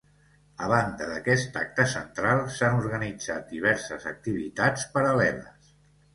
A 0.67 0.69
banda 0.69 1.09
d’aquest 1.09 1.59
acte 1.63 1.85
central, 1.91 2.41
s’han 2.57 2.79
organitzat 2.79 3.47
diverses 3.53 4.09
activitats 4.15 4.89
paral·leles. 4.99 5.71